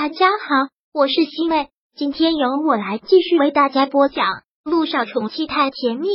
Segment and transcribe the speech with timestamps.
[0.00, 4.26] 大家好，我是西妹，今天由我来继续为大家播讲
[4.62, 6.06] 《陆少宠妻太甜蜜》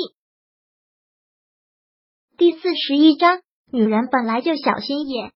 [2.38, 3.42] 第四十一章。
[3.74, 5.34] 女人本来就小心眼。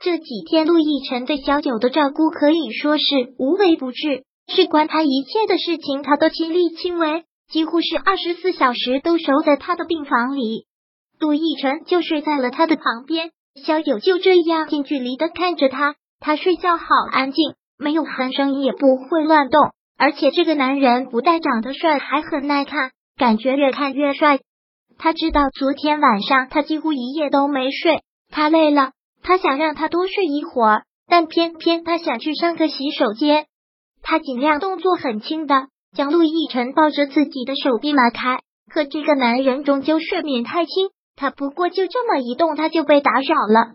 [0.00, 3.04] 这几天，陆亦辰对小九的照顾可以说是
[3.38, 10.66] 无微不至，事关他一切的事情，他都亲力亲为，几乎是二十四小时都守在他的病房里。
[11.20, 13.30] 陆亦辰就睡在了他的旁边，
[13.64, 15.94] 小九就这样近距离的看着他。
[16.20, 19.72] 他睡觉好安静，没有鼾声，也不会乱动。
[19.96, 24.38] 而且这个男人不但长得帅，还很耐看，感觉越看越帅。
[24.98, 28.92] 他知道昨天晚上他几乎一夜都没睡，他累了，
[29.22, 33.46] 他想让他多睡一会儿，但偏偏他想去上个洗手间。
[34.02, 43.74] 他尽量动作很轻的将陆亦辰抱着自己的手臂拉开，可这个男人终究睡眠太轻，他不过就这么一动，他就被打扰了。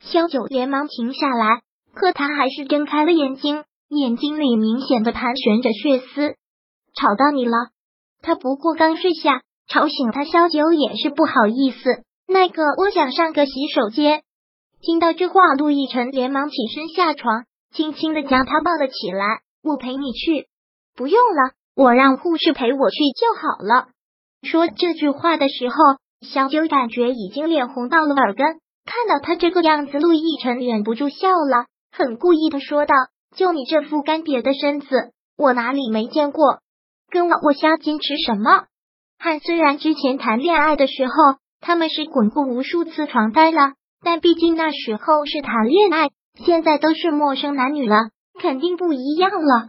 [0.00, 1.60] 萧九连忙停下来。
[1.94, 6.36] 可他还是睁开了眼睛，眼睛里明显的盘旋着血丝。
[6.94, 7.52] 吵到你了？
[8.22, 12.02] 他不过刚睡下，吵醒他，萧九也是不好意思。
[12.26, 14.22] 那个，我想上个洗手间。
[14.80, 19.40] 听到这话，陆亦辰连忙起身下床，轻轻的将他抱了起来。
[19.62, 20.48] 我陪你去。
[20.96, 23.88] 不用了，我让护士陪我去就好了。
[24.42, 25.74] 说这句话的时候，
[26.26, 28.46] 小九感觉已经脸红到了耳根。
[28.84, 31.66] 看到他这个样子，陆亦辰忍不住笑了。
[31.92, 32.94] 很故意的说道
[33.36, 36.60] ：“就你这副干瘪的身子，我哪里没见过？
[37.10, 38.64] 跟我我瞎矜持什么？
[39.18, 41.12] 汉虽然之前谈恋爱的时候，
[41.60, 46.08] 他们是滚过无数次床单了，但毕竟那时候是谈恋爱，
[46.44, 48.08] 现在都是陌生男女了，
[48.40, 49.68] 肯定不一样了。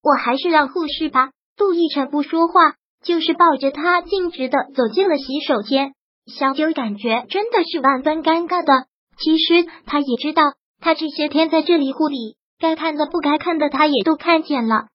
[0.00, 5.92] 我还是让护士吧。”杜奕辰不说话，就是抱着他径直的走进了洗手间。
[6.26, 8.86] 小九感觉真的是万分尴尬的，
[9.18, 10.42] 其实他也知道。
[10.84, 14.88] 他这些天在这里护理，该看的不该看的他也都看见了。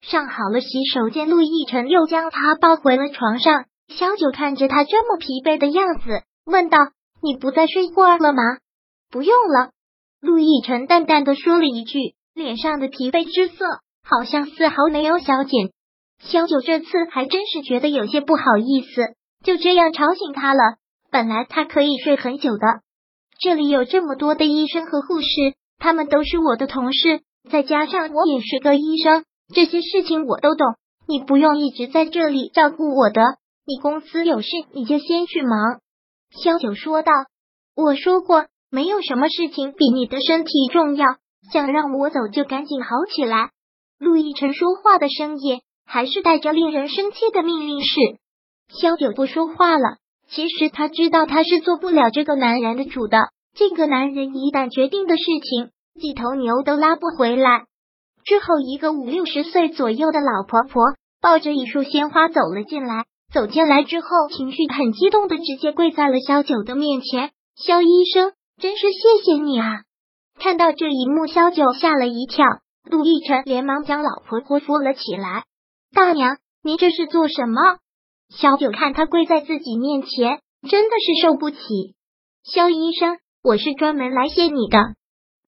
[0.00, 3.64] 上好了洗手间，陆亦辰又将他抱回了床上。
[3.86, 6.78] 小九看着他这么疲惫的样子，问道
[7.22, 8.42] ：“你不再睡会了吗
[9.08, 9.70] ？”“不用了。”
[10.20, 13.64] 陆亦辰淡淡的说了一句，脸上的疲惫之色
[14.02, 15.70] 好像丝毫没有消减。
[16.18, 19.14] 小九这次还真是觉得有些不好意思，
[19.44, 20.58] 就这样吵醒他了。
[21.12, 22.80] 本来他可以睡很久的。
[23.38, 27.20] 这里有这么多的医生和护士，他们都是我的同事，
[27.50, 29.24] 再加上我也是个医生，
[29.54, 30.66] 这些事情我都懂。
[31.08, 33.22] 你不用一直在这里照顾我的，
[33.66, 35.80] 你公司有事你就先去忙。”
[36.42, 37.12] 萧九说道。
[37.76, 41.06] “我说过，没有什么事情比你的身体重要。
[41.52, 43.50] 想让我走就赶紧好起来。”
[44.00, 47.94] 陆亦辰说话的声音还是带着令人生气的命令式。
[48.68, 49.98] 萧九不说话了。
[50.28, 53.18] 其实他知道他是做不了这个男人的主的。
[53.54, 55.70] 这个男人一旦决定的事情，
[56.00, 57.64] 几头牛都拉不回来。
[58.24, 60.82] 之后，一个五六十岁左右的老婆婆
[61.22, 63.04] 抱着一束鲜花走了进来。
[63.32, 67.30] 走进来之后，情绪很激动的直接跪在了萧九的面前。
[67.56, 69.82] 萧医生，真是谢谢你啊！
[70.38, 72.44] 看到这一幕，萧九吓了一跳。
[72.90, 75.44] 陆亦辰连忙将老婆婆扶了起来。
[75.94, 77.78] 大娘，您这是做什么？
[78.28, 81.58] 萧九看他跪在自己面前，真的是受不起。
[82.42, 84.78] 萧医生，我是专门来谢你的。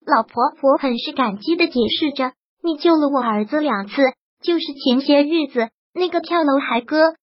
[0.07, 4.03] 老婆婆很是感激的解释着：“你救了我儿子两次，
[4.43, 7.15] 就是前些日子那个跳楼还割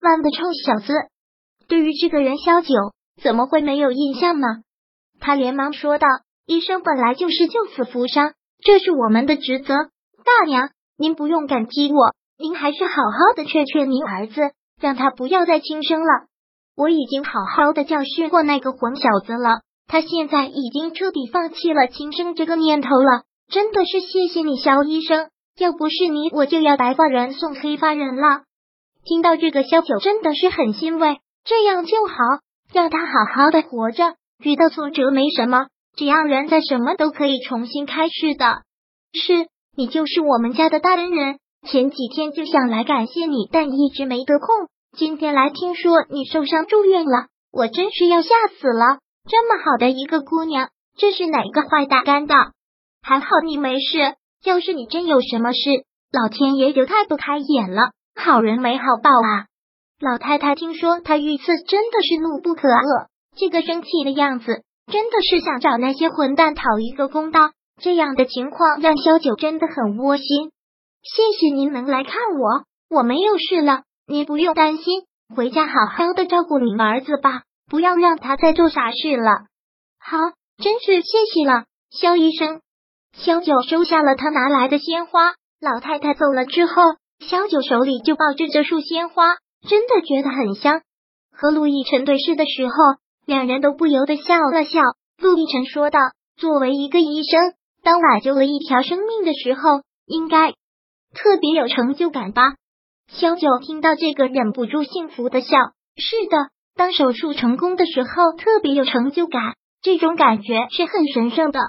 [0.00, 0.92] 腕的臭小子。”
[1.68, 2.68] 对于这个人，萧九
[3.22, 4.46] 怎么会没有印象呢？
[5.20, 6.06] 他连忙说道
[6.46, 8.32] ：“医生本来就是救死扶伤，
[8.64, 9.74] 这是我们的职责。
[9.74, 14.40] 大娘，您不用感激我，您还是好好的劝劝您儿子。”
[14.80, 16.26] 让他不要再轻生了。
[16.76, 23.22] 我已经好好的教训过那个混小子了，他现在已经彻底放弃了轻生这个念头了。
[23.48, 28.42] 真的是谢谢你，肖医生，要不是你，我就要白发人送黑发人了。
[29.04, 32.14] 听到这个，萧九真的是很欣慰，这样就好，
[32.72, 34.14] 让他好好的活着。
[34.42, 38.62] 遇到挫折没什么，只要人在，什么都可以重新开始的。
[39.12, 44.68] 是你就是我们家的大恩人，前几天就想来感谢你，但一直没得空。
[44.96, 48.28] 今天来听说你受伤住院了，我真是要吓
[48.58, 48.98] 死了！
[49.28, 52.34] 这么好的一个姑娘，这是哪个坏蛋干的？
[53.02, 53.98] 还好你没事，
[54.44, 55.58] 要是你真有什么事，
[56.12, 57.92] 老天爷就太不开眼了。
[58.14, 59.46] 好人没好报啊！
[60.00, 63.06] 老太太听说他遇刺，真的是怒不可遏，
[63.36, 64.62] 这个生气的样子，
[64.92, 67.50] 真的是想找那些混蛋讨一个公道。
[67.80, 70.52] 这样的情况让萧九真的很窝心。
[71.04, 73.82] 谢谢您能来看我，我没有事了。
[74.06, 75.02] 你不用担心，
[75.36, 79.30] 回家好好的照顾你儿子吧，不要让他再做傻事了。
[79.98, 80.16] 好，
[80.56, 82.62] 真是谢谢了，肖医生。
[83.12, 85.34] 肖九收下了他拿来的鲜花。
[85.60, 86.72] 老太太走了之后，
[87.20, 89.34] 肖九手里就抱着这束鲜花，
[89.68, 90.80] 真的觉得很香。
[91.36, 92.74] 和陆亦辰对视的时候，
[93.26, 94.80] 两人都不由得笑了笑。
[95.18, 96.00] 陆亦辰说道
[96.36, 97.52] ：“作为一个医生，
[97.82, 100.54] 当挽救了一条生命的时候，应该
[101.14, 102.42] 特别有成就感吧？”
[103.08, 105.56] 萧九听到这个，忍不住幸福的笑。
[105.96, 111.60] 是的，当手术成功的时候，特别有成就感，这种感觉是很神圣的。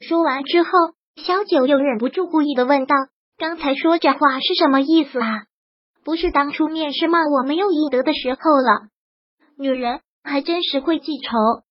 [0.00, 0.70] 说完之后，
[1.16, 2.96] 萧九又忍不住故意的问道
[3.36, 5.42] ：“刚才说这话是什么意思啊？
[6.02, 8.88] 不是当初面试骂我没有医德的时候了？
[9.58, 11.62] 女人还真是会记仇，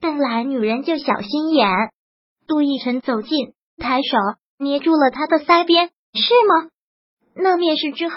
[0.00, 1.68] 本来女人就小心眼。”
[2.48, 4.18] 杜奕晨走近，抬手
[4.58, 6.70] 捏住了他的腮边：“是吗？
[7.34, 8.16] 那面试之后。”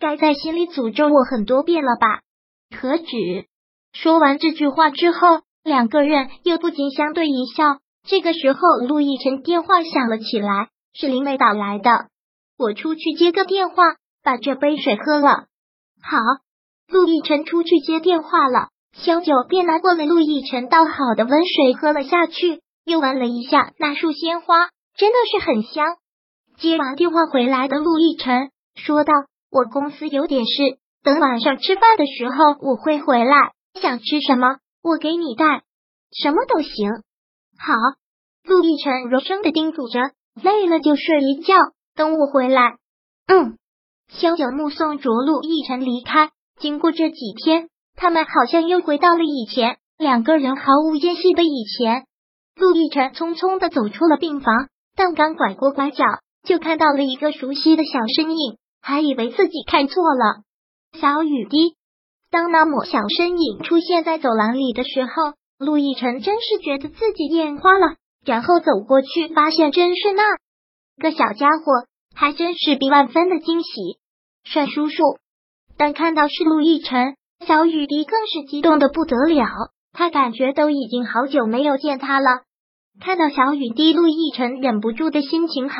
[0.00, 2.20] 该在心里诅咒我很多遍了吧？
[2.70, 3.48] 何止！
[3.92, 7.64] 说完这句话之后，两个人又不禁相对一笑。
[8.06, 11.90] 这个时候，陆亦辰电话响了起来，是林美打来的。
[12.56, 15.46] 我出去接个电话，把这杯水喝了。
[16.00, 16.16] 好，
[16.86, 25.96] 陆亦辰出去接电话了，萧九便拿过了陆亦辰倒好的温水喝了下去，又闻了一下那束鲜花，真的是很香。
[26.58, 29.12] 接完电话回来的陆亦辰说道。
[29.50, 33.52] 我公司有点事，等晚上吃饭的时候我会回来。
[33.80, 35.62] 想吃什么，我给你带，
[36.12, 36.90] 什么都行。
[37.56, 37.72] 好，
[38.44, 40.00] 陆亦辰柔声的叮嘱着，
[40.34, 41.54] 累了就睡一觉，
[41.94, 42.76] 等我回来。
[43.26, 43.56] 嗯，
[44.08, 46.30] 萧九目送着陆亦辰离开。
[46.60, 52.04] 经过这几天，他们好像又回到了以前，两个人毫无间隙的以前。
[52.54, 56.04] 陆亦辰匆匆的走出了病房，但刚拐过拐角，
[56.48, 58.56] 就看到了一个熟悉的小身影。
[58.80, 60.42] 还以为自己看错了，
[60.98, 61.74] 小雨滴。
[62.30, 67.96] 当那抹小身影出现在走廊里的时候，陆亦辰真是觉得自己眼花了。
[68.24, 70.22] 然后走过去，发现真是那
[71.02, 73.98] 个小家伙，还真是比万分的惊喜。
[74.44, 75.02] 帅叔叔，
[75.76, 77.16] 但看到是陆亦辰，
[77.46, 79.46] 小雨滴更是激动的不得了。
[79.92, 82.42] 他感觉都已经好久没有见他了。
[83.00, 85.76] 看到小雨滴，陆亦辰忍不住的心情好，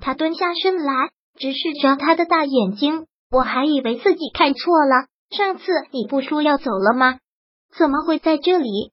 [0.00, 1.10] 他蹲下身来。
[1.38, 5.06] 直视着他的大眼睛，我还以为自己看错了。
[5.30, 7.18] 上次你不说要走了吗？
[7.74, 8.92] 怎么会在这里？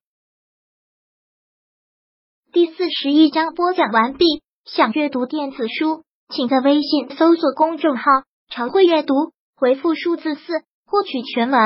[2.53, 4.25] 第四十一章播讲完毕。
[4.63, 8.03] 想阅读电子书，请在微信搜索公众号
[8.49, 9.13] “常会阅读”，
[9.57, 10.53] 回复数字四
[10.85, 11.59] 获取全文。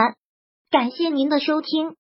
[0.71, 1.95] 感谢您的收听。